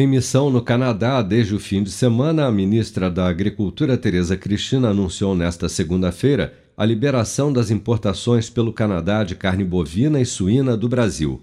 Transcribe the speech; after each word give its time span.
Em 0.00 0.06
missão 0.06 0.48
no 0.48 0.62
Canadá 0.62 1.20
desde 1.22 1.56
o 1.56 1.58
fim 1.58 1.82
de 1.82 1.90
semana, 1.90 2.46
a 2.46 2.52
ministra 2.52 3.10
da 3.10 3.26
Agricultura, 3.26 3.98
Tereza 3.98 4.36
Cristina, 4.36 4.90
anunciou 4.90 5.34
nesta 5.34 5.68
segunda-feira 5.68 6.54
a 6.76 6.84
liberação 6.84 7.52
das 7.52 7.68
importações 7.68 8.48
pelo 8.48 8.72
Canadá 8.72 9.24
de 9.24 9.34
carne 9.34 9.64
bovina 9.64 10.20
e 10.20 10.24
suína 10.24 10.76
do 10.76 10.88
Brasil. 10.88 11.42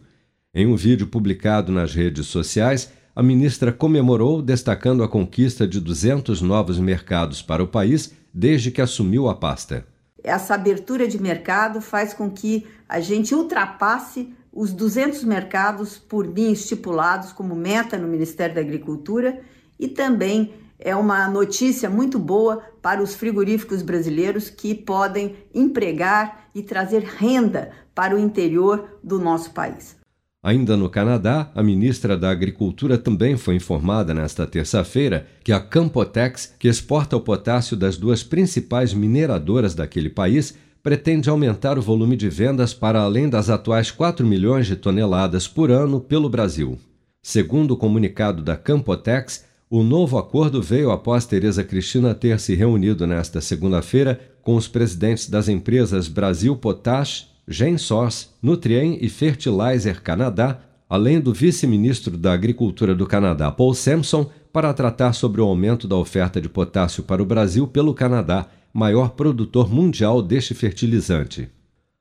Em 0.53 0.65
um 0.65 0.77
vídeo 0.77 1.07
publicado 1.07 1.69
nas 1.69 1.93
redes 1.93 2.27
sociais, 2.27 2.93
a 3.13 3.21
ministra 3.21 3.73
comemorou, 3.73 4.41
destacando 4.41 5.03
a 5.03 5.09
conquista 5.09 5.67
de 5.67 5.81
200 5.81 6.41
novos 6.41 6.79
mercados 6.79 7.41
para 7.41 7.61
o 7.61 7.67
país 7.67 8.13
desde 8.33 8.71
que 8.71 8.81
assumiu 8.81 9.27
a 9.27 9.35
pasta. 9.35 9.85
Essa 10.23 10.55
abertura 10.55 11.09
de 11.09 11.21
mercado 11.21 11.81
faz 11.81 12.13
com 12.13 12.31
que 12.31 12.65
a 12.87 13.01
gente 13.01 13.35
ultrapasse 13.35 14.33
os 14.55 14.71
200 14.71 15.25
mercados 15.25 15.97
por 15.97 16.25
mim 16.25 16.53
estipulados 16.53 17.33
como 17.33 17.53
meta 17.53 17.97
no 17.97 18.07
Ministério 18.07 18.55
da 18.55 18.61
Agricultura 18.61 19.41
e 19.77 19.89
também 19.89 20.53
é 20.79 20.95
uma 20.95 21.27
notícia 21.27 21.89
muito 21.89 22.17
boa 22.17 22.63
para 22.81 23.03
os 23.03 23.13
frigoríficos 23.13 23.81
brasileiros 23.81 24.49
que 24.49 24.73
podem 24.73 25.35
empregar 25.53 26.49
e 26.55 26.63
trazer 26.63 27.03
renda 27.03 27.71
para 27.93 28.15
o 28.15 28.19
interior 28.19 28.97
do 29.03 29.19
nosso 29.19 29.51
país. 29.51 29.97
Ainda 30.41 30.77
no 30.77 30.89
Canadá, 30.89 31.51
a 31.55 31.63
ministra 31.63 32.15
da 32.15 32.29
Agricultura 32.29 32.97
também 32.99 33.35
foi 33.35 33.55
informada 33.55 34.13
nesta 34.13 34.45
terça-feira 34.45 35.25
que 35.43 35.51
a 35.51 35.59
Campotex, 35.59 36.53
que 36.59 36.67
exporta 36.67 37.17
o 37.17 37.21
potássio 37.21 37.75
das 37.75 37.97
duas 37.97 38.23
principais 38.23 38.93
mineradoras 38.93 39.73
daquele 39.73 40.09
país, 40.09 40.55
pretende 40.85 41.31
aumentar 41.31 41.79
o 41.79 41.81
volume 41.81 42.15
de 42.15 42.29
vendas 42.29 42.71
para 42.71 43.01
além 43.01 43.27
das 43.27 43.49
atuais 43.49 43.89
4 43.89 44.23
milhões 44.23 44.67
de 44.67 44.75
toneladas 44.75 45.47
por 45.47 45.71
ano 45.71 45.99
pelo 45.99 46.29
Brasil. 46.29 46.77
Segundo 47.23 47.71
o 47.71 47.75
comunicado 47.75 48.43
da 48.43 48.55
Campotex, 48.55 49.45
o 49.67 49.81
novo 49.81 50.15
acordo 50.15 50.61
veio 50.61 50.91
após 50.91 51.25
Tereza 51.25 51.63
Cristina 51.63 52.13
ter 52.13 52.39
se 52.39 52.53
reunido 52.53 53.07
nesta 53.07 53.41
segunda-feira 53.41 54.19
com 54.43 54.55
os 54.55 54.67
presidentes 54.67 55.27
das 55.27 55.49
empresas 55.49 56.07
Brasil 56.07 56.55
Potash, 56.55 57.31
Gensource, 57.47 58.27
Nutrien 58.39 58.99
e 59.01 59.09
Fertilizer 59.09 60.03
Canadá, 60.03 60.59
além 60.87 61.19
do 61.19 61.33
vice-ministro 61.33 62.15
da 62.15 62.31
Agricultura 62.31 62.93
do 62.93 63.07
Canadá, 63.07 63.49
Paul 63.51 63.73
Sampson, 63.73 64.29
para 64.53 64.71
tratar 64.71 65.13
sobre 65.13 65.41
o 65.41 65.45
aumento 65.45 65.87
da 65.87 65.95
oferta 65.95 66.39
de 66.39 66.47
potássio 66.47 67.01
para 67.01 67.23
o 67.23 67.25
Brasil 67.25 67.65
pelo 67.65 67.91
Canadá 67.91 68.47
maior 68.77 69.11
produtor 69.11 69.73
mundial 69.73 70.21
deste 70.21 70.53
fertilizante. 70.53 71.47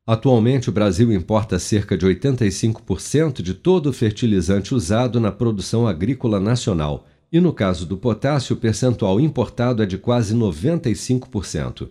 Atualmente, 0.05 0.69
o 0.69 0.73
Brasil 0.73 1.13
importa 1.13 1.57
cerca 1.57 1.97
de 1.97 2.05
85% 2.05 3.43
de 3.43 3.55
todo 3.55 3.91
o 3.91 3.93
fertilizante 3.93 4.75
usado 4.75 5.21
na 5.21 5.31
produção 5.31 5.87
agrícola 5.87 6.41
nacional, 6.41 7.07
e 7.31 7.39
no 7.39 7.53
caso 7.53 7.87
do 7.87 7.97
potássio, 7.97 8.57
o 8.57 8.59
percentual 8.59 9.21
importado 9.21 9.85
é 9.85 9.87
de 9.87 9.97
quase 9.97 10.35
95%. 10.35 11.91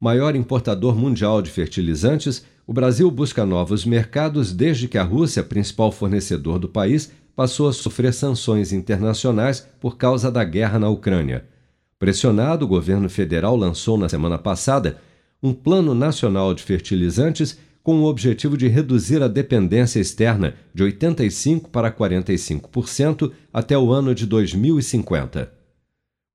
Maior 0.00 0.34
importador 0.34 0.96
mundial 0.96 1.40
de 1.40 1.52
fertilizantes, 1.52 2.44
o 2.66 2.72
Brasil 2.72 3.08
busca 3.12 3.46
novos 3.46 3.84
mercados 3.84 4.52
desde 4.52 4.88
que 4.88 4.98
a 4.98 5.04
Rússia, 5.04 5.44
principal 5.44 5.92
fornecedor 5.92 6.58
do 6.58 6.68
país, 6.68 7.12
passou 7.36 7.68
a 7.68 7.72
sofrer 7.72 8.12
sanções 8.12 8.72
internacionais 8.72 9.64
por 9.78 9.96
causa 9.96 10.28
da 10.28 10.42
guerra 10.42 10.76
na 10.76 10.88
Ucrânia. 10.88 11.46
Pressionado, 11.98 12.64
o 12.64 12.68
governo 12.68 13.10
federal 13.10 13.56
lançou 13.56 13.98
na 13.98 14.08
semana 14.08 14.38
passada 14.38 14.98
um 15.42 15.52
Plano 15.52 15.94
Nacional 15.94 16.54
de 16.54 16.62
Fertilizantes 16.62 17.58
com 17.82 18.00
o 18.00 18.04
objetivo 18.04 18.56
de 18.56 18.68
reduzir 18.68 19.22
a 19.22 19.28
dependência 19.28 19.98
externa 19.98 20.54
de 20.74 20.84
85% 20.84 21.68
para 21.70 21.90
45% 21.90 23.32
até 23.52 23.76
o 23.76 23.90
ano 23.90 24.14
de 24.14 24.26
2050. 24.26 25.50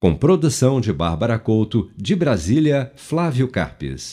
Com 0.01 0.15
produção 0.15 0.81
de 0.81 0.91
Bárbara 0.91 1.39
Couto, 1.39 1.89
de 1.95 2.15
Brasília, 2.15 2.91
Flávio 2.95 3.47
Carpes. 3.47 4.11